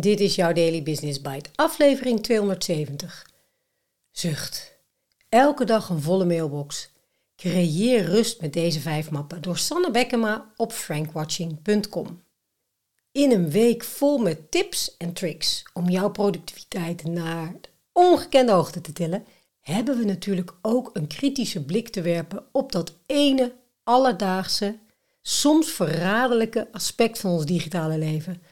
Dit 0.00 0.20
is 0.20 0.34
jouw 0.34 0.52
Daily 0.52 0.82
Business 0.82 1.20
Bite, 1.20 1.50
aflevering 1.54 2.22
270. 2.22 3.30
Zucht. 4.10 4.78
Elke 5.28 5.64
dag 5.64 5.88
een 5.88 6.02
volle 6.02 6.24
mailbox. 6.24 6.90
Creëer 7.36 8.04
rust 8.04 8.40
met 8.40 8.52
deze 8.52 8.80
vijf 8.80 9.10
mappen 9.10 9.42
door 9.42 9.58
Sanne 9.58 9.90
Bekkema 9.90 10.52
op 10.56 10.72
frankwatching.com. 10.72 12.22
In 13.10 13.30
een 13.30 13.50
week 13.50 13.84
vol 13.84 14.18
met 14.18 14.50
tips 14.50 14.96
en 14.96 15.12
tricks 15.12 15.62
om 15.72 15.88
jouw 15.88 16.10
productiviteit 16.10 17.04
naar 17.04 17.54
de 17.60 17.68
ongekende 17.92 18.52
hoogte 18.52 18.80
te 18.80 18.92
tillen, 18.92 19.26
hebben 19.60 19.98
we 19.98 20.04
natuurlijk 20.04 20.54
ook 20.62 20.90
een 20.92 21.06
kritische 21.06 21.64
blik 21.64 21.88
te 21.88 22.02
werpen 22.02 22.44
op 22.52 22.72
dat 22.72 22.94
ene 23.06 23.52
alledaagse, 23.84 24.78
soms 25.22 25.70
verraderlijke 25.70 26.68
aspect 26.70 27.18
van 27.18 27.30
ons 27.30 27.44
digitale 27.44 27.98
leven. 27.98 28.42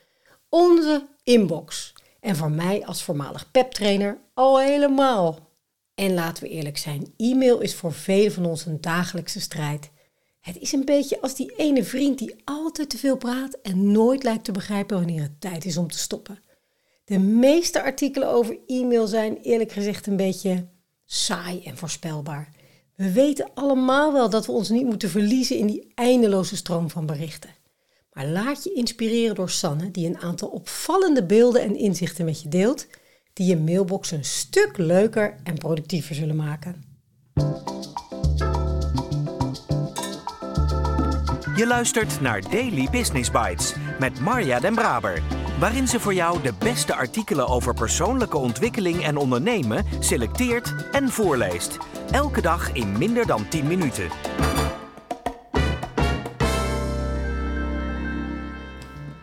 Onze 0.49 1.09
inbox. 1.31 1.93
En 2.21 2.37
voor 2.37 2.51
mij 2.51 2.87
als 2.87 3.03
voormalig 3.03 3.51
peptrainer 3.51 4.19
al 4.35 4.61
helemaal. 4.61 5.49
En 5.95 6.15
laten 6.15 6.43
we 6.43 6.49
eerlijk 6.49 6.79
zijn, 6.79 7.13
e-mail 7.17 7.61
is 7.61 7.75
voor 7.75 7.93
velen 7.93 8.33
van 8.33 8.45
ons 8.45 8.67
een 8.67 8.81
dagelijkse 8.81 9.41
strijd. 9.41 9.91
Het 10.41 10.59
is 10.59 10.73
een 10.73 10.85
beetje 10.85 11.21
als 11.21 11.35
die 11.35 11.53
ene 11.57 11.85
vriend 11.85 12.19
die 12.19 12.35
altijd 12.45 12.91
te 12.91 12.99
veel 12.99 13.17
praat 13.17 13.59
en 13.63 13.93
nooit 13.93 14.23
lijkt 14.23 14.45
te 14.45 14.53
begrijpen 14.53 14.97
wanneer 14.97 15.23
het 15.23 15.41
tijd 15.41 15.65
is 15.65 15.77
om 15.77 15.91
te 15.91 15.99
stoppen. 15.99 16.39
De 17.05 17.19
meeste 17.19 17.83
artikelen 17.83 18.29
over 18.29 18.59
e-mail 18.67 19.07
zijn 19.07 19.37
eerlijk 19.37 19.73
gezegd 19.73 20.07
een 20.07 20.17
beetje 20.17 20.67
saai 21.05 21.63
en 21.63 21.77
voorspelbaar. 21.77 22.49
We 22.95 23.13
weten 23.13 23.51
allemaal 23.55 24.13
wel 24.13 24.31
dat 24.31 24.47
we 24.47 24.53
ons 24.53 24.69
niet 24.69 24.85
moeten 24.85 25.11
verliezen 25.11 25.57
in 25.57 25.67
die 25.67 25.93
eindeloze 25.95 26.57
stroom 26.57 26.91
van 26.91 27.07
berichten. 27.07 27.51
Maar 28.13 28.27
laat 28.27 28.65
je 28.65 28.73
inspireren 28.73 29.35
door 29.35 29.51
Sanne, 29.51 29.91
die 29.91 30.07
een 30.07 30.19
aantal 30.19 30.49
opvallende 30.49 31.25
beelden 31.25 31.63
en 31.63 31.77
inzichten 31.77 32.25
met 32.25 32.43
je 32.43 32.49
deelt, 32.49 32.87
die 33.33 33.47
je 33.47 33.57
mailbox 33.57 34.11
een 34.11 34.25
stuk 34.25 34.77
leuker 34.77 35.37
en 35.45 35.59
productiever 35.59 36.15
zullen 36.15 36.37
maken. 36.37 36.85
Je 41.57 41.67
luistert 41.67 42.21
naar 42.21 42.51
Daily 42.51 42.89
Business 42.91 43.31
Bites 43.31 43.75
met 43.99 44.21
Marja 44.21 44.61
Den 44.61 44.75
Braber, 44.75 45.23
waarin 45.59 45.89
ze 45.89 46.01
voor 46.01 46.15
jou 46.15 46.43
de 46.43 46.53
beste 46.59 46.95
artikelen 46.95 47.49
over 47.49 47.75
persoonlijke 47.75 48.37
ontwikkeling 48.37 49.05
en 49.05 49.17
ondernemen 49.17 49.85
selecteert 49.99 50.75
en 50.93 51.09
voorleest. 51.09 51.77
Elke 52.11 52.41
dag 52.41 52.73
in 52.73 52.99
minder 52.99 53.27
dan 53.27 53.49
10 53.49 53.67
minuten. 53.67 54.50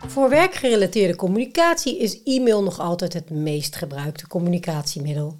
Voor 0.07 0.29
werkgerelateerde 0.29 1.15
communicatie 1.15 1.97
is 1.97 2.23
e-mail 2.23 2.63
nog 2.63 2.79
altijd 2.79 3.13
het 3.13 3.29
meest 3.29 3.75
gebruikte 3.75 4.27
communicatiemiddel. 4.27 5.39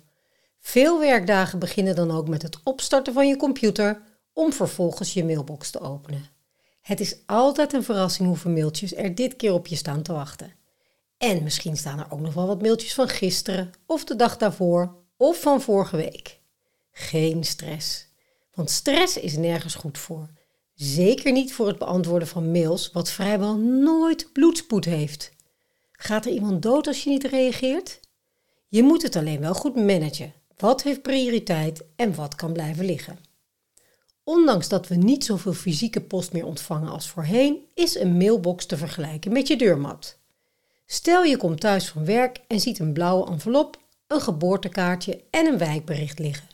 Veel 0.60 1.00
werkdagen 1.00 1.60
beginnen 1.60 1.96
dan 1.96 2.12
ook 2.12 2.28
met 2.28 2.42
het 2.42 2.58
opstarten 2.64 3.14
van 3.14 3.28
je 3.28 3.38
computer 3.38 4.02
om 4.34 4.54
vervolgens 4.54 5.14
je 5.14 5.26
mailbox 5.26 5.72
te 5.72 5.80
openen. 5.80 6.30
Het 6.82 7.00
is 7.00 7.18
altijd 7.26 7.74
een 7.74 7.84
verrassing 7.84 8.28
hoeveel 8.28 8.52
mailtjes 8.52 8.96
er 8.96 9.16
dit 9.16 9.36
keer 9.36 9.54
op 9.54 9.68
je 9.68 9.76
staan 9.76 10.02
te 10.02 10.14
wachten. 10.14 10.54
En 11.18 11.44
misschien 11.44 11.78
staan 11.78 12.00
er 12.00 12.08
ook 12.10 12.20
nog 12.20 12.34
wel 12.34 12.48
wat 12.48 12.62
mailtjes 12.62 12.94
van 12.94 13.08
gisteren 13.10 13.72
of 13.86 14.04
de 14.04 14.16
dag 14.16 14.38
daarvoor 14.38 14.96
of 15.18 15.42
van 15.42 15.62
vorige 15.62 15.96
week. 15.96 16.40
Geen 16.92 17.44
stress, 17.44 18.08
want 18.54 18.70
stress 18.70 19.18
is 19.18 19.38
nergens 19.38 19.76
goed 19.76 19.98
voor. 19.98 20.30
Zeker 20.78 21.32
niet 21.32 21.54
voor 21.54 21.68
het 21.68 21.78
beantwoorden 21.78 22.28
van 22.28 22.52
mails, 22.52 22.92
wat 22.92 23.10
vrijwel 23.10 23.58
nooit 23.58 24.34
bloedspoed 24.34 24.86
heeft. 24.86 25.32
Gaat 25.92 26.26
er 26.26 26.32
iemand 26.32 26.62
dood 26.62 26.88
als 26.88 27.04
je 27.04 27.10
niet 27.10 27.24
reageert? 27.24 28.00
Je 28.68 28.84
moet 28.84 29.02
het 29.02 29.16
alleen 29.16 29.40
wel 29.40 29.54
goed 29.54 29.76
managen. 29.76 30.34
Wat 30.58 30.84
heeft 30.84 31.02
prioriteit 31.02 31.84
en 31.96 32.16
wat 32.16 32.36
kan 32.36 32.54
blijven 32.54 32.86
liggen? 32.86 33.20
Ondanks 34.24 34.68
dat 34.68 34.88
we 34.88 34.96
niet 34.96 35.26
zoveel 35.26 35.54
fysieke 35.54 36.02
post 36.02 36.34
meer 36.34 36.46
ontvangen 36.46 36.90
als 36.90 37.10
voorheen, 37.10 37.58
is 37.74 37.96
een 37.96 38.18
mailbox 38.18 38.66
te 38.66 38.78
vergelijken 38.78 39.32
met 39.32 39.48
je 39.48 39.58
deurmat. 39.58 40.18
Stel 40.86 41.24
je 41.24 41.38
komt 41.38 41.60
thuis 41.60 41.90
van 41.90 42.06
werk 42.06 42.40
en 42.48 42.60
ziet 42.60 42.80
een 42.80 42.94
blauwe 42.94 43.28
envelop, 43.28 43.80
een 44.08 44.22
geboortekaartje 44.22 45.24
en 45.30 45.46
een 45.46 45.58
wijkbericht 45.58 46.20
liggen. 46.20 46.48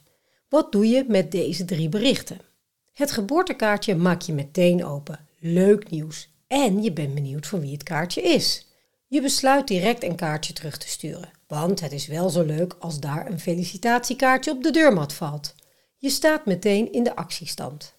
Wat 0.49 0.71
doe 0.71 0.87
je 0.87 1.05
met 1.07 1.31
deze 1.31 1.65
drie 1.65 1.89
berichten? 1.89 2.51
Het 2.93 3.11
geboortekaartje 3.11 3.95
maak 3.95 4.21
je 4.21 4.33
meteen 4.33 4.85
open. 4.85 5.27
Leuk 5.39 5.89
nieuws. 5.89 6.29
En 6.47 6.83
je 6.83 6.91
bent 6.91 7.13
benieuwd 7.13 7.47
van 7.47 7.59
wie 7.59 7.71
het 7.71 7.83
kaartje 7.83 8.21
is. 8.21 8.67
Je 9.07 9.21
besluit 9.21 9.67
direct 9.67 10.03
een 10.03 10.15
kaartje 10.15 10.53
terug 10.53 10.77
te 10.77 10.87
sturen, 10.87 11.31
want 11.47 11.79
het 11.79 11.91
is 11.91 12.07
wel 12.07 12.29
zo 12.29 12.43
leuk 12.43 12.75
als 12.79 12.99
daar 12.99 13.31
een 13.31 13.39
felicitatiekaartje 13.39 14.51
op 14.51 14.63
de 14.63 14.71
deurmat 14.71 15.13
valt. 15.13 15.55
Je 15.97 16.09
staat 16.09 16.45
meteen 16.45 16.91
in 16.91 17.03
de 17.03 17.15
actiestand. 17.15 17.93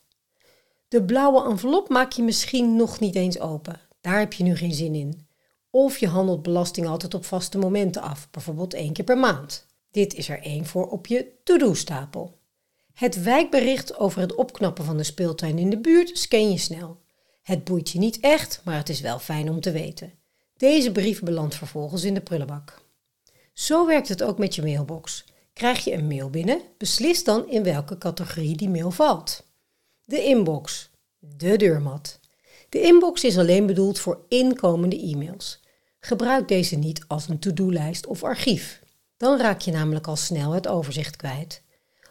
De 0.89 1.05
blauwe 1.05 1.51
envelop 1.51 1.89
maak 1.89 2.13
je 2.13 2.23
misschien 2.23 2.77
nog 2.77 3.01
niet 3.01 3.15
eens 3.15 3.41
open. 3.41 3.81
Daar 4.01 4.19
heb 4.19 4.33
je 4.33 4.45
nu 4.45 4.57
geen 4.57 4.75
zin 4.75 4.95
in. 4.95 5.27
Of 5.71 5.99
je 5.99 6.09
handelt 6.09 6.43
belasting 6.43 6.87
altijd 6.87 7.15
op 7.15 7.25
vaste 7.25 7.59
momenten 7.59 8.03
af, 8.03 8.31
bijvoorbeeld 8.31 8.75
één 8.75 8.93
keer 8.93 9.05
per 9.05 9.19
maand. 9.19 9.67
Dit 9.91 10.15
is 10.15 10.29
er 10.29 10.43
één 10.43 10.67
voor 10.67 10.91
op 10.91 11.07
je 11.07 11.33
to-do-stapel. 11.45 12.39
Het 12.95 13.23
wijkbericht 13.23 13.99
over 13.99 14.21
het 14.21 14.35
opknappen 14.35 14.85
van 14.85 14.97
de 14.97 15.03
speeltuin 15.03 15.59
in 15.59 15.71
de 15.71 15.79
buurt 15.79 16.19
scan 16.19 16.51
je 16.51 16.59
snel. 16.59 17.01
Het 17.43 17.65
boeit 17.65 17.91
je 17.91 17.99
niet 17.99 18.21
echt, 18.21 18.61
maar 18.65 18.77
het 18.77 18.89
is 18.89 19.01
wel 19.01 19.19
fijn 19.19 19.51
om 19.51 19.61
te 19.61 19.71
weten. 19.71 20.13
Deze 20.57 20.93
brief 20.93 21.23
belandt 21.23 21.55
vervolgens 21.55 22.05
in 22.05 22.15
de 22.15 22.21
prullenbak. 22.21 22.83
Zo 23.53 23.87
werkt 23.87 24.09
het 24.09 24.23
ook 24.23 24.39
met 24.39 24.55
je 24.55 24.63
mailbox. 24.63 25.25
Krijg 25.53 25.85
je 25.85 25.93
een 25.93 26.07
mail 26.07 26.31
binnen, 26.31 26.61
beslis 26.79 27.25
dan 27.25 27.49
in 27.49 27.63
welke 27.63 27.99
categorie 27.99 28.57
die 28.57 28.69
mail 28.69 28.91
valt. 28.91 29.47
De 30.05 30.25
inbox, 30.25 30.91
de 31.19 31.57
deurmat. 31.57 32.21
De 32.69 32.81
inbox 32.81 33.25
is 33.25 33.39
alleen 33.39 33.67
bedoeld 33.67 33.99
voor 33.99 34.25
inkomende 34.29 35.01
e-mails. 35.01 35.61
Gebruik 36.01 36.49
deze 36.49 36.77
niet 36.77 37.05
als 37.07 37.29
een 37.29 37.39
to-do-lijst 37.39 38.07
of 38.07 38.25
archief. 38.25 38.81
Dan 39.17 39.39
raak 39.39 39.61
je 39.61 39.73
namelijk 39.73 40.07
al 40.07 40.17
snel 40.17 40.53
het 40.53 40.69
overzicht 40.69 41.17
kwijt. 41.17 41.63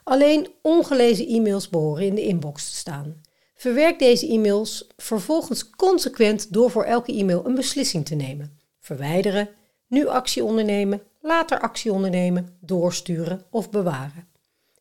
Alleen 0.03 0.47
ongelezen 0.61 1.27
e-mails 1.27 1.69
behoren 1.69 2.05
in 2.05 2.15
de 2.15 2.21
inbox 2.21 2.69
te 2.69 2.75
staan. 2.75 3.21
Verwerk 3.55 3.99
deze 3.99 4.27
e-mails 4.27 4.87
vervolgens 4.97 5.69
consequent 5.69 6.53
door 6.53 6.71
voor 6.71 6.83
elke 6.83 7.13
e-mail 7.13 7.45
een 7.45 7.55
beslissing 7.55 8.05
te 8.05 8.15
nemen. 8.15 8.59
Verwijderen, 8.79 9.49
nu 9.87 10.07
actie 10.07 10.43
ondernemen, 10.43 11.01
later 11.21 11.59
actie 11.59 11.91
ondernemen, 11.91 12.57
doorsturen 12.59 13.45
of 13.49 13.69
bewaren. 13.69 14.27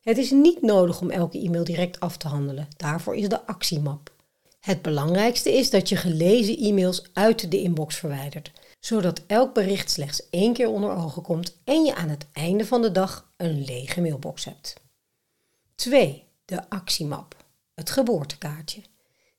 Het 0.01 0.17
is 0.17 0.31
niet 0.31 0.61
nodig 0.61 1.01
om 1.01 1.09
elke 1.09 1.39
e-mail 1.39 1.63
direct 1.63 1.99
af 1.99 2.17
te 2.17 2.27
handelen. 2.27 2.67
Daarvoor 2.77 3.15
is 3.15 3.29
de 3.29 3.45
actiemap. 3.45 4.11
Het 4.59 4.81
belangrijkste 4.81 5.53
is 5.53 5.69
dat 5.69 5.89
je 5.89 5.95
gelezen 5.95 6.57
e-mails 6.57 7.03
uit 7.13 7.51
de 7.51 7.61
inbox 7.61 7.95
verwijdert, 7.95 8.51
zodat 8.79 9.21
elk 9.27 9.53
bericht 9.53 9.91
slechts 9.91 10.29
één 10.29 10.53
keer 10.53 10.69
onder 10.69 10.95
ogen 10.95 11.21
komt 11.21 11.57
en 11.63 11.83
je 11.83 11.95
aan 11.95 12.09
het 12.09 12.25
einde 12.33 12.65
van 12.65 12.81
de 12.81 12.91
dag 12.91 13.29
een 13.37 13.63
lege 13.65 14.01
mailbox 14.01 14.45
hebt. 14.45 14.73
2. 15.83 16.23
De 16.45 16.69
actiemap, 16.69 17.35
het 17.73 17.89
geboortekaartje. 17.89 18.81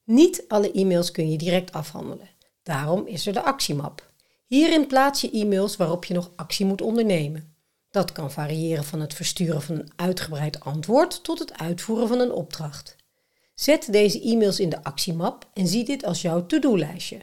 Niet 0.05 0.44
alle 0.49 0.72
e-mails 0.72 1.10
kun 1.10 1.31
je 1.31 1.38
direct 1.38 1.72
afhandelen. 1.72 2.28
Daarom 2.62 3.06
is 3.06 3.27
er 3.27 3.32
de 3.32 3.43
actiemap. 3.43 4.10
Hierin 4.47 4.87
plaats 4.87 5.21
je 5.21 5.31
e-mails 5.31 5.77
waarop 5.77 6.05
je 6.05 6.15
nog 6.15 6.31
actie 6.37 6.66
moet 6.66 6.82
ondernemen. 6.82 7.55
Dat 7.91 8.12
kan 8.12 8.31
variëren 8.31 8.84
van 8.84 9.00
het 9.00 9.15
versturen 9.15 9.62
van 9.62 9.75
een 9.75 9.93
uitgebreid 9.97 10.60
antwoord 10.60 11.25
tot 11.25 11.38
het 11.38 11.59
uitvoeren 11.59 12.09
van 12.09 12.21
een 12.21 12.32
opdracht. 12.32 12.97
Zet 13.55 13.93
deze 13.93 14.22
e-mails 14.22 14.61
in 14.61 14.69
de 14.69 14.84
actiemap 14.84 15.49
en 15.55 15.66
zie 15.66 15.84
dit 15.84 16.05
als 16.05 16.22
jouw 16.22 16.47
to-do-lijstje. 16.47 17.19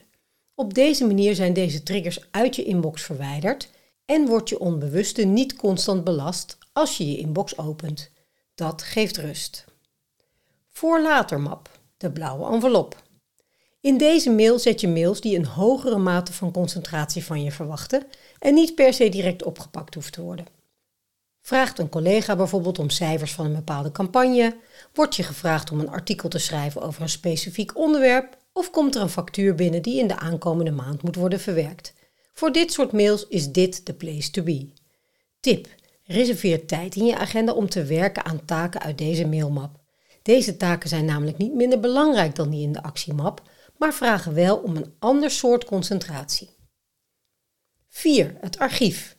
Op 0.56 0.74
deze 0.74 1.06
manier 1.06 1.36
zijn 1.36 1.54
deze 1.54 1.84
triggers 1.84 2.28
uit 2.32 2.56
je 2.56 2.64
inbox 2.64 3.02
verwijderd 3.02 3.70
en 4.06 4.28
wordt 4.28 4.50
je 4.50 4.60
onbewuste 4.60 5.24
niet 5.24 5.56
constant 5.56 6.04
belast 6.04 6.58
als 6.74 6.98
je 6.98 7.12
je 7.12 7.18
inbox 7.18 7.58
opent. 7.58 8.12
Dat 8.56 8.82
geeft 8.82 9.18
rust. 9.18 9.66
Voor 10.70 11.02
later 11.02 11.40
map, 11.40 11.70
de 11.98 12.12
blauwe 12.12 12.54
envelop. 12.54 13.02
In 13.82 13.98
deze 13.98 14.32
mail 14.32 14.60
zet 14.60 14.82
je 14.82 14.88
mails 14.88 15.22
die 15.22 15.38
een 15.38 15.46
hogere 15.46 15.98
mate 15.98 16.34
van 16.34 16.52
concentratie 16.52 17.26
van 17.26 17.44
je 17.44 17.52
verwachten 17.52 18.08
en 18.40 18.54
niet 18.54 18.76
per 18.76 18.94
se 18.94 19.10
direct 19.10 19.44
opgepakt 19.44 19.94
hoeft 19.94 20.14
te 20.14 20.22
worden. 20.22 20.46
Vraagt 21.42 21.80
een 21.80 21.90
collega 21.90 22.36
bijvoorbeeld 22.36 22.80
om 22.80 22.90
cijfers 22.90 23.34
van 23.34 23.46
een 23.46 23.56
bepaalde 23.56 23.92
campagne, 23.92 24.58
wordt 24.94 25.16
je 25.16 25.24
gevraagd 25.24 25.72
om 25.72 25.80
een 25.80 25.90
artikel 25.90 26.30
te 26.30 26.40
schrijven 26.40 26.82
over 26.82 27.02
een 27.02 27.10
specifiek 27.10 27.78
onderwerp 27.78 28.38
of 28.54 28.70
komt 28.72 28.96
er 28.96 29.02
een 29.02 29.10
factuur 29.10 29.56
binnen 29.56 29.82
die 29.82 30.00
in 30.00 30.08
de 30.08 30.20
aankomende 30.20 30.72
maand 30.72 31.02
moet 31.04 31.16
worden 31.16 31.40
verwerkt. 31.40 31.94
Voor 32.34 32.52
dit 32.52 32.72
soort 32.72 32.92
mails 32.92 33.28
is 33.28 33.52
dit 33.52 33.86
de 33.86 33.94
place 33.94 34.32
to 34.32 34.44
be. 34.44 34.70
Tip: 35.40 35.68
Reserveer 36.12 36.66
tijd 36.66 36.96
in 36.96 37.06
je 37.06 37.18
agenda 37.18 37.54
om 37.54 37.70
te 37.70 37.84
werken 37.84 38.26
aan 38.26 38.46
taken 38.46 38.82
uit 38.82 38.98
deze 38.98 39.28
mailmap. 39.28 39.80
Deze 40.22 40.58
taken 40.58 40.90
zijn 40.90 41.06
namelijk 41.06 41.38
niet 41.38 41.54
minder 41.54 41.80
belangrijk 41.80 42.36
dan 42.36 42.50
die 42.50 42.62
in 42.62 42.72
de 42.72 42.84
actiemap, 42.84 43.42
maar 43.78 43.94
vragen 43.94 44.34
wel 44.34 44.58
om 44.58 44.76
een 44.76 44.94
ander 45.00 45.32
soort 45.32 45.66
concentratie. 45.66 46.50
4. 47.88 48.38
Het 48.40 48.60
archief. 48.60 49.18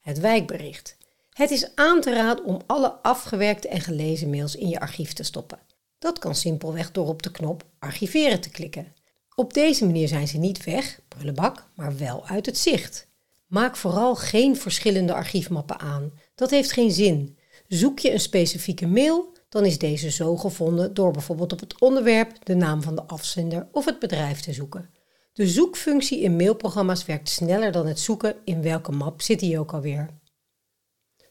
Het 0.00 0.20
wijkbericht. 0.20 0.96
Het 1.32 1.50
is 1.50 1.74
aan 1.74 2.00
te 2.00 2.14
raden 2.14 2.44
om 2.44 2.60
alle 2.66 2.90
afgewerkte 2.92 3.68
en 3.68 3.80
gelezen 3.80 4.30
mails 4.30 4.56
in 4.56 4.68
je 4.68 4.80
archief 4.80 5.12
te 5.12 5.22
stoppen. 5.22 5.58
Dat 5.98 6.18
kan 6.18 6.34
simpelweg 6.34 6.92
door 6.92 7.06
op 7.06 7.22
de 7.22 7.30
knop 7.30 7.64
archiveren 7.78 8.40
te 8.40 8.50
klikken. 8.50 8.94
Op 9.34 9.54
deze 9.54 9.84
manier 9.86 10.08
zijn 10.08 10.28
ze 10.28 10.38
niet 10.38 10.64
weg, 10.64 11.00
prullenbak, 11.08 11.66
maar 11.74 11.96
wel 11.96 12.26
uit 12.26 12.46
het 12.46 12.58
zicht. 12.58 13.08
Maak 13.50 13.76
vooral 13.76 14.16
geen 14.16 14.56
verschillende 14.56 15.14
archiefmappen 15.14 15.78
aan. 15.78 16.12
Dat 16.34 16.50
heeft 16.50 16.72
geen 16.72 16.90
zin. 16.90 17.38
Zoek 17.68 17.98
je 17.98 18.12
een 18.12 18.20
specifieke 18.20 18.86
mail, 18.86 19.36
dan 19.48 19.64
is 19.64 19.78
deze 19.78 20.10
zo 20.10 20.36
gevonden 20.36 20.94
door 20.94 21.12
bijvoorbeeld 21.12 21.52
op 21.52 21.60
het 21.60 21.80
onderwerp, 21.80 22.44
de 22.44 22.54
naam 22.54 22.82
van 22.82 22.94
de 22.94 23.02
afzender 23.02 23.68
of 23.72 23.84
het 23.84 23.98
bedrijf 23.98 24.40
te 24.40 24.52
zoeken. 24.52 24.90
De 25.32 25.48
zoekfunctie 25.48 26.20
in 26.20 26.36
mailprogramma's 26.36 27.04
werkt 27.04 27.28
sneller 27.28 27.72
dan 27.72 27.86
het 27.86 27.98
zoeken 27.98 28.36
in 28.44 28.62
welke 28.62 28.92
map 28.92 29.22
zit 29.22 29.40
die 29.40 29.58
ook 29.58 29.72
alweer. 29.72 30.08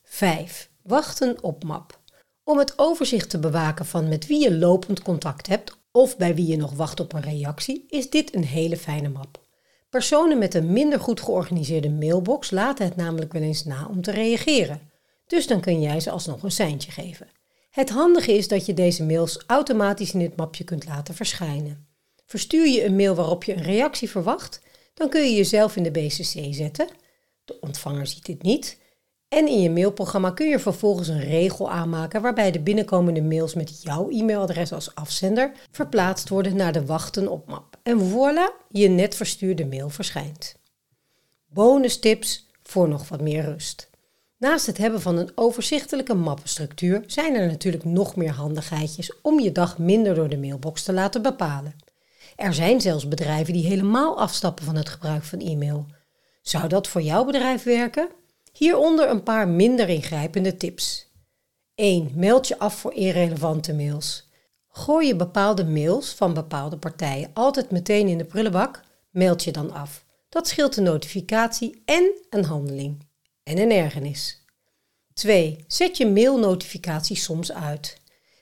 5. 0.04 0.72
Wachten 0.84 1.44
op 1.44 1.64
map. 1.64 2.00
Om 2.44 2.58
het 2.58 2.74
overzicht 2.76 3.30
te 3.30 3.40
bewaken 3.40 3.86
van 3.86 4.08
met 4.08 4.28
wie 4.28 4.42
je 4.42 4.58
lopend 4.58 5.02
contact 5.02 5.48
hebt 5.48 5.78
of 5.92 6.18
bij 6.18 6.36
wie 6.36 6.48
je 6.48 6.58
nog 6.58 6.74
wacht 6.74 7.00
op 7.00 7.14
een 7.14 7.22
reactie, 7.22 7.86
is 7.88 8.10
dit 8.10 8.36
een 8.36 8.46
hele 8.46 8.78
fijne 8.78 9.10
map. 9.10 9.48
Personen 9.90 10.38
met 10.38 10.54
een 10.54 10.74
minder 10.74 11.00
goed 11.00 11.22
georganiseerde 11.22 11.90
mailbox 11.90 12.52
laten 12.52 12.86
het 12.86 12.96
namelijk 12.96 13.34
wel 13.34 13.42
eens 13.42 13.66
na 13.66 13.88
om 13.90 14.02
te 14.02 14.12
reageren. 14.12 14.92
Dus 15.28 15.48
dan 15.48 15.62
kun 15.62 15.82
jij 15.82 16.00
ze 16.00 16.12
alsnog 16.12 16.44
een 16.44 16.52
seintje 16.52 16.92
geven. 16.92 17.28
Het 17.70 17.90
handige 17.90 18.34
is 18.34 18.48
dat 18.48 18.66
je 18.66 18.74
deze 18.74 19.04
mails 19.04 19.44
automatisch 19.48 20.14
in 20.14 20.20
dit 20.20 20.36
mapje 20.36 20.64
kunt 20.64 20.86
laten 20.86 21.14
verschijnen. 21.14 21.88
Verstuur 22.26 22.68
je 22.68 22.86
een 22.86 22.96
mail 22.96 23.16
waarop 23.16 23.44
je 23.44 23.54
een 23.54 23.64
reactie 23.64 24.10
verwacht, 24.10 24.62
dan 24.94 25.10
kun 25.10 25.22
je 25.22 25.36
jezelf 25.36 25.76
in 25.76 25.84
de 25.84 25.92
BCC 25.92 26.54
zetten. 26.54 26.88
De 27.46 27.60
ontvanger 27.60 28.08
ziet 28.08 28.26
dit 28.26 28.42
niet. 28.42 28.79
En 29.30 29.48
in 29.48 29.62
je 29.62 29.70
mailprogramma 29.70 30.32
kun 30.32 30.48
je 30.48 30.60
vervolgens 30.60 31.08
een 31.08 31.24
regel 31.24 31.72
aanmaken 31.72 32.22
waarbij 32.22 32.52
de 32.52 32.60
binnenkomende 32.60 33.22
mails 33.22 33.54
met 33.54 33.82
jouw 33.82 34.10
e-mailadres 34.10 34.74
als 34.74 34.96
afzender 34.96 35.52
verplaatst 35.72 36.30
worden 36.30 36.56
naar 36.56 36.74
de 36.74 36.86
wachten 36.86 37.28
op 37.28 37.48
map. 37.48 37.78
En 37.84 38.00
voilà, 38.00 38.68
je 38.70 38.88
net 38.88 39.16
verstuurde 39.16 39.66
mail 39.66 39.90
verschijnt. 39.90 40.56
Bonus 41.48 42.00
tips 42.00 42.48
voor 42.64 42.88
nog 42.88 43.10
wat 43.10 43.22
meer 43.22 43.44
rust. 43.44 43.90
Naast 44.38 44.66
het 44.66 44.78
hebben 44.78 45.02
van 45.02 45.18
een 45.18 45.32
overzichtelijke 45.36 46.14
mappenstructuur 46.14 47.04
zijn 47.08 47.36
er 47.36 47.48
natuurlijk 47.48 47.84
nog 47.84 48.16
meer 48.16 48.32
handigheidjes 48.32 49.14
om 49.22 49.40
je 49.40 49.52
dag 49.52 49.78
minder 49.78 50.16
door 50.16 50.30
de 50.30 50.38
mailbox 50.38 50.84
te 50.84 50.94
laten 50.94 51.22
bepalen. 51.22 51.76
Er 52.36 52.54
zijn 52.54 52.82
zelfs 52.82 53.08
bedrijven 53.08 53.54
die 53.54 53.66
helemaal 53.66 54.20
afstappen 54.20 54.66
van 54.66 54.76
het 54.76 54.90
gebruik 54.90 55.24
van 55.24 55.40
e-mail. 55.40 55.86
Zou 56.42 56.68
dat 56.68 56.88
voor 56.88 57.02
jouw 57.02 57.26
bedrijf 57.26 57.64
werken? 57.64 58.10
Hieronder 58.52 59.10
een 59.10 59.24
paar 59.24 59.48
minder 59.48 59.90
ingrijpende 59.90 60.58
tips. 60.58 61.08
1. 61.76 62.12
Meld 62.16 62.48
je 62.48 62.60
af 62.60 62.76
voor 62.76 62.94
irrelevante 62.94 63.74
mails. 63.74 64.30
Gooi 64.70 65.08
je 65.08 65.16
bepaalde 65.16 65.66
mails 65.66 66.14
van 66.14 66.34
bepaalde 66.34 66.78
partijen 66.78 67.30
altijd 67.34 67.72
meteen 67.72 68.08
in 68.08 68.18
de 68.18 68.26
prullenbak, 68.26 68.84
meld 69.10 69.44
je 69.44 69.52
dan 69.52 69.72
af. 69.72 70.06
Dat 70.30 70.48
scheelt 70.48 70.78
een 70.78 70.84
notificatie 70.84 71.82
en 71.86 72.12
een 72.30 72.44
handeling. 72.44 73.08
En 73.44 73.58
een 73.58 73.72
ergernis. 73.72 74.46
2. 75.14 75.64
Zet 75.68 75.98
je 75.98 76.08
mailnotificaties 76.08 77.24
soms 77.24 77.52
uit. 77.52 77.98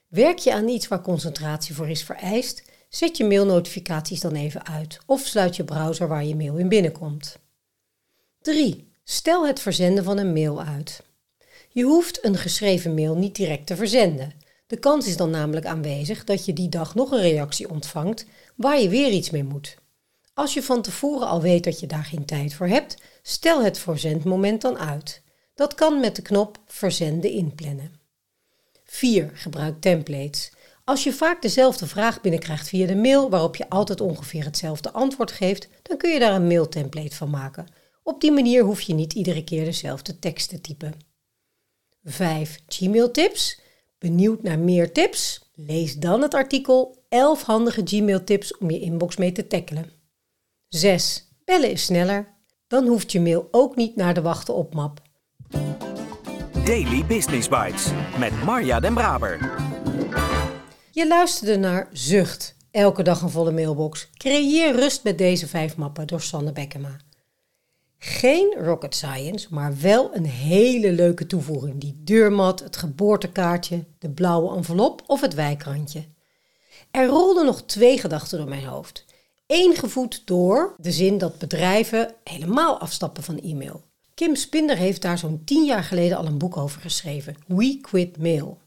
Werk 0.08 0.38
je 0.38 0.54
aan 0.54 0.68
iets 0.68 0.88
waar 0.88 1.02
concentratie 1.02 1.76
voor 1.76 1.90
is 1.90 2.04
vereist, 2.04 2.64
zet 2.90 3.18
je 3.18 3.26
mailnotificaties 3.26 4.20
dan 4.20 4.36
even 4.36 4.66
uit 4.66 5.00
of 5.06 5.22
sluit 5.22 5.56
je 5.56 5.64
browser 5.64 6.08
waar 6.08 6.26
je 6.26 6.36
mail 6.36 6.58
in 6.58 6.70
binnenkomt. 6.70 7.40
3. 8.42 8.87
Stel 9.10 9.48
het 9.48 9.60
verzenden 9.60 10.04
van 10.04 10.18
een 10.18 10.34
mail 10.34 10.62
uit. 10.62 11.04
Je 11.70 11.84
hoeft 11.84 12.26
een 12.26 12.38
geschreven 12.38 12.94
mail 12.94 13.16
niet 13.16 13.36
direct 13.36 13.68
te 13.68 13.76
verzenden. 13.76 14.34
De 14.68 14.78
kans 14.78 15.08
is 15.08 15.18
dan 15.18 15.30
namelijk 15.30 15.66
aanwezig 15.66 16.24
dat 16.24 16.46
je 16.46 16.54
die 16.54 16.70
dag 16.70 16.96
nog 16.96 17.12
een 17.12 17.22
reactie 17.22 17.70
ontvangt 17.70 18.26
waar 18.56 18.80
je 18.80 18.90
weer 18.90 19.12
iets 19.12 19.30
mee 19.30 19.44
moet. 19.44 19.78
Als 20.34 20.54
je 20.54 20.64
van 20.64 20.82
tevoren 20.82 21.28
al 21.28 21.42
weet 21.42 21.64
dat 21.64 21.80
je 21.80 21.88
daar 21.88 22.04
geen 22.04 22.26
tijd 22.26 22.54
voor 22.54 22.68
hebt, 22.68 22.98
stel 23.22 23.64
het 23.64 23.80
verzendmoment 23.80 24.62
dan 24.62 24.78
uit. 24.78 25.22
Dat 25.56 25.76
kan 25.76 26.00
met 26.00 26.16
de 26.16 26.22
knop 26.22 26.60
Verzenden 26.66 27.32
inplannen. 27.32 27.92
4. 28.84 29.32
Gebruik 29.34 29.82
templates. 29.82 30.52
Als 30.84 31.04
je 31.04 31.14
vaak 31.14 31.42
dezelfde 31.42 31.88
vraag 31.88 32.22
binnenkrijgt 32.22 32.68
via 32.68 32.88
de 32.88 32.96
mail 32.96 33.30
waarop 33.30 33.56
je 33.56 33.70
altijd 33.70 34.02
ongeveer 34.02 34.44
hetzelfde 34.44 34.92
antwoord 34.92 35.32
geeft, 35.32 35.68
dan 35.82 35.98
kun 35.98 36.12
je 36.12 36.20
daar 36.20 36.34
een 36.34 36.48
mailtemplate 36.48 37.16
van 37.16 37.30
maken. 37.30 37.68
Op 38.08 38.22
die 38.22 38.32
manier 38.32 38.64
hoef 38.64 38.82
je 38.82 38.94
niet 38.94 39.14
iedere 39.14 39.44
keer 39.44 39.66
dezelfde 39.66 40.20
tekst 40.20 40.50
te 40.50 40.62
typen. 40.62 40.94
5. 42.04 42.60
Gmail 42.68 43.12
tips. 43.12 43.62
Benieuwd 43.98 44.44
naar 44.44 44.60
meer 44.60 44.92
tips? 44.92 45.52
Lees 45.56 45.96
dan 45.96 46.22
het 46.22 46.34
artikel 46.34 47.06
11 47.10 47.44
handige 47.44 47.82
Gmail 47.86 48.24
tips 48.24 48.58
om 48.58 48.72
je 48.72 48.80
inbox 48.80 49.18
mee 49.18 49.32
te 49.32 49.48
tackelen. 49.48 49.92
6. 50.68 51.28
Bellen 51.46 51.72
is 51.72 51.84
sneller. 51.84 52.36
Dan 52.68 52.88
hoeft 52.88 53.12
je 53.12 53.22
mail 53.22 53.48
ook 53.52 53.76
niet 53.76 53.96
naar 53.96 54.14
de 54.14 54.22
wachten 54.22 54.54
op 54.54 54.74
map. 54.74 55.02
Daily 56.66 57.06
Business 57.06 57.48
Bites 57.48 57.88
met 58.20 58.44
Marja 58.44 58.80
Den 58.80 58.94
Braber. 58.94 59.56
Je 60.92 61.08
luisterde 61.08 61.58
naar 61.58 61.90
Zucht. 61.92 62.56
Elke 62.72 63.04
dag 63.04 63.22
een 63.22 63.30
volle 63.30 63.52
mailbox. 63.52 64.10
Creëer 64.14 64.76
rust 64.76 65.04
met 65.04 65.18
deze 65.18 65.48
vijf 65.48 65.76
mappen 65.76 66.08
door 66.08 66.22
Sanne 66.22 66.52
Bekkema. 66.52 67.06
Geen 68.00 68.54
rocket 68.58 68.96
science, 68.96 69.48
maar 69.50 69.78
wel 69.82 70.16
een 70.16 70.26
hele 70.26 70.92
leuke 70.92 71.28
toevoeging. 71.28 71.82
Die 71.82 72.02
deurmat, 72.04 72.60
het 72.60 72.78
geboortekaartje, 72.78 73.86
de 74.00 74.10
blauwe 74.10 74.56
envelop 74.56 75.04
of 75.08 75.22
het 75.22 75.34
wijkrandje. 75.34 76.06
Er 76.92 77.08
rolden 77.08 77.46
nog 77.46 77.62
twee 77.62 77.98
gedachten 77.98 78.38
door 78.38 78.48
mijn 78.48 78.66
hoofd. 78.66 79.06
Eén 79.48 79.76
gevoed 79.76 80.22
door 80.26 80.76
de 80.78 80.92
zin 80.92 81.18
dat 81.18 81.38
bedrijven 81.38 82.14
helemaal 82.24 82.78
afstappen 82.78 83.24
van 83.24 83.40
e-mail. 83.40 83.84
Kim 84.14 84.36
Spinder 84.36 84.78
heeft 84.78 85.02
daar 85.02 85.18
zo'n 85.18 85.42
tien 85.46 85.66
jaar 85.66 85.84
geleden 85.84 86.18
al 86.18 86.26
een 86.26 86.38
boek 86.38 86.58
over 86.58 86.82
geschreven. 86.82 87.36
We 87.48 87.78
Quit 87.82 88.18
Mail. 88.18 88.58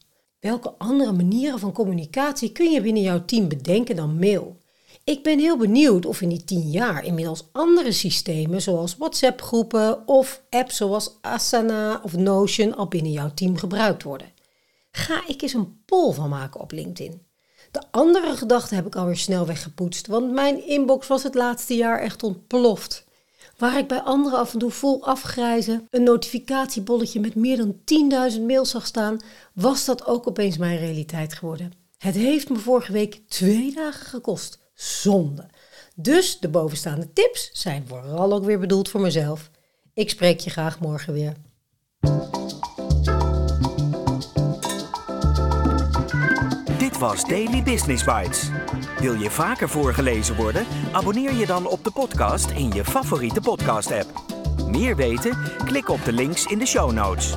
Welke 0.40 0.74
andere 0.78 1.12
manieren 1.12 1.58
van 1.58 1.72
communicatie 1.72 2.52
kun 2.52 2.70
je 2.70 2.80
binnen 2.80 3.02
jouw 3.02 3.24
team 3.24 3.48
bedenken 3.48 3.96
dan 3.96 4.18
mail? 4.18 4.59
Ik 5.04 5.22
ben 5.22 5.38
heel 5.38 5.56
benieuwd 5.56 6.06
of 6.06 6.20
in 6.20 6.28
die 6.28 6.44
tien 6.44 6.70
jaar 6.70 7.04
inmiddels 7.04 7.48
andere 7.52 7.92
systemen 7.92 8.62
zoals 8.62 8.96
WhatsApp-groepen 8.96 10.08
of 10.08 10.42
apps 10.50 10.76
zoals 10.76 11.18
Asana 11.20 12.00
of 12.02 12.16
Notion 12.16 12.76
al 12.76 12.88
binnen 12.88 13.12
jouw 13.12 13.30
team 13.34 13.56
gebruikt 13.56 14.02
worden. 14.02 14.32
Ga 14.90 15.22
ik 15.26 15.42
eens 15.42 15.52
een 15.52 15.82
poll 15.84 16.12
van 16.12 16.28
maken 16.28 16.60
op 16.60 16.72
LinkedIn. 16.72 17.22
De 17.70 17.82
andere 17.90 18.36
gedachte 18.36 18.74
heb 18.74 18.86
ik 18.86 18.96
alweer 18.96 19.16
snel 19.16 19.46
weggepoetst, 19.46 20.06
want 20.06 20.32
mijn 20.32 20.66
inbox 20.66 21.06
was 21.06 21.22
het 21.22 21.34
laatste 21.34 21.74
jaar 21.76 22.00
echt 22.00 22.22
ontploft. 22.22 23.04
Waar 23.56 23.78
ik 23.78 23.88
bij 23.88 24.00
anderen 24.00 24.38
af 24.38 24.52
en 24.52 24.58
toe 24.58 24.70
vol 24.70 25.04
afgrijzen 25.04 25.86
een 25.90 26.02
notificatiebolletje 26.02 27.20
met 27.20 27.34
meer 27.34 27.56
dan 27.56 27.76
10.000 28.32 28.40
mails 28.40 28.70
zag 28.70 28.86
staan, 28.86 29.20
was 29.54 29.84
dat 29.84 30.06
ook 30.06 30.26
opeens 30.26 30.56
mijn 30.56 30.78
realiteit 30.78 31.34
geworden. 31.34 31.72
Het 31.98 32.14
heeft 32.14 32.48
me 32.48 32.56
vorige 32.56 32.92
week 32.92 33.20
twee 33.28 33.72
dagen 33.74 34.06
gekost 34.06 34.59
zonde. 34.80 35.46
Dus 35.94 36.38
de 36.38 36.48
bovenstaande 36.48 37.12
tips 37.12 37.50
zijn 37.52 37.84
vooral 37.88 38.32
ook 38.32 38.44
weer 38.44 38.58
bedoeld 38.58 38.88
voor 38.88 39.00
mezelf. 39.00 39.50
Ik 39.94 40.10
spreek 40.10 40.40
je 40.40 40.50
graag 40.50 40.80
morgen 40.80 41.12
weer. 41.12 41.34
Dit 46.78 46.98
was 46.98 47.24
Daily 47.24 47.62
Business 47.62 48.04
Bites. 48.04 48.48
Wil 49.00 49.14
je 49.14 49.30
vaker 49.30 49.68
voorgelezen 49.68 50.36
worden? 50.36 50.66
Abonneer 50.92 51.32
je 51.32 51.46
dan 51.46 51.66
op 51.66 51.84
de 51.84 51.90
podcast 51.90 52.50
in 52.50 52.70
je 52.70 52.84
favoriete 52.84 53.40
podcast-app. 53.40 54.38
Meer 54.66 54.96
weten? 54.96 55.38
Klik 55.64 55.88
op 55.88 56.04
de 56.04 56.12
links 56.12 56.44
in 56.44 56.58
de 56.58 56.66
show 56.66 56.92
notes. 56.92 57.36